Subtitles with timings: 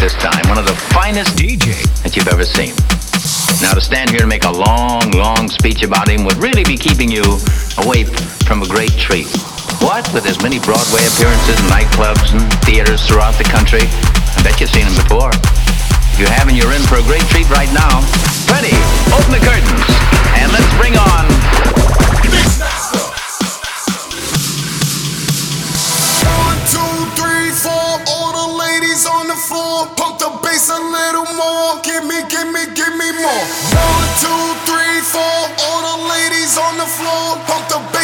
[0.00, 0.46] this time.
[0.46, 1.74] One of the finest DJ
[2.06, 2.70] that you've ever seen.
[3.58, 6.78] Now, to stand here and make a long, long speech about him would really be
[6.78, 7.24] keeping you
[7.82, 8.06] away
[8.46, 9.26] from a great treat.
[9.82, 10.06] What?
[10.14, 13.82] With as many Broadway appearances, nightclubs, and theaters throughout the country?
[13.82, 15.34] I bet you've seen him before.
[16.14, 17.98] If you haven't, you're in for a great treat right now.
[18.46, 18.74] Ready?
[19.10, 19.86] Open the curtains.
[20.38, 21.26] And let's bring on...
[29.98, 31.82] Pump the bass a little more.
[31.82, 33.44] Give me, give me, give me more.
[33.74, 35.38] One, two, three, four.
[35.66, 37.34] All the ladies on the floor.
[37.50, 37.97] Pump the bass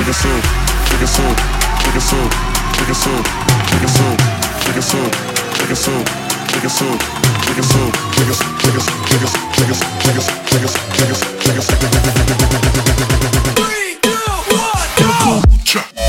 [0.00, 0.44] Chicken soup,
[0.88, 1.36] chicken soup,
[1.84, 2.32] chicken soup,
[2.72, 3.24] chicken soup,
[3.68, 4.16] chicken soup,
[4.64, 5.12] chicken soup,
[5.52, 6.08] chicken soup,
[6.48, 7.00] chicken soup,
[7.44, 10.72] chicken soup, chicken chicken chicken chicken chicken chicken
[11.44, 11.90] chicken chicken
[13.60, 14.16] Three, two,
[14.56, 15.44] one, in the coupe.
[15.64, 15.80] Cha.
[15.90, 15.99] In the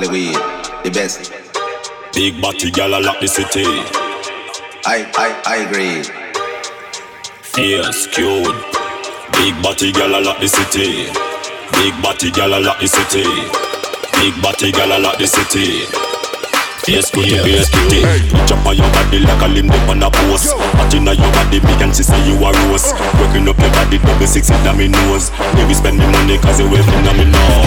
[0.00, 1.30] Hollywood, the best.
[2.14, 3.64] Big body gal lock the city.
[4.86, 6.04] I, I, I agree.
[7.42, 8.46] Fierce, cute.
[9.32, 11.04] Big body gal lock the city.
[11.72, 13.24] Big body gal lock the city.
[14.14, 16.09] Big body gal lock the city.
[16.84, 18.00] Face to the base kitty
[18.32, 21.28] Touch up on your body like a limb dip on a post Hot inna your
[21.36, 22.88] body, me can see say you a rose.
[23.20, 25.28] Working up your body, double six inna me nose.
[25.56, 27.66] Yeah, we spend me money cause you wave inna me nose.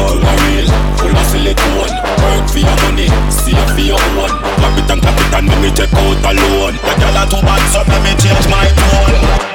[0.00, 1.92] Little a real, full of silicone
[2.24, 4.32] Work for your money, save for your own.
[4.32, 6.74] Clap it and clap it and let me check out alone.
[6.80, 9.53] The girl a too bad so let me change my tone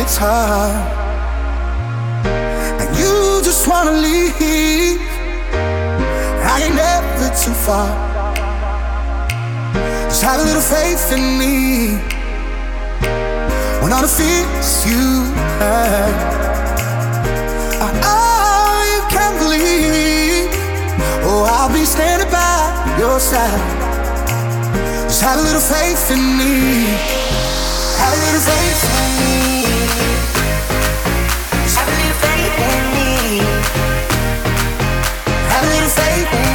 [0.00, 0.72] it's hard.
[2.80, 5.00] And you just wanna leave.
[6.52, 7.90] I ain't never too far.
[10.08, 12.00] Just have a little faith in me.
[13.82, 15.04] When all the fears you
[15.60, 16.12] had
[18.02, 20.48] are you can believe,
[21.28, 23.60] oh, I'll be standing by your side.
[25.08, 26.54] Just have a little faith in me.
[28.00, 29.29] Have a little faith in me.
[35.50, 36.49] Have a little faith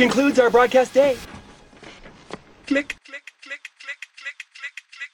[0.00, 1.18] concludes our broadcast day.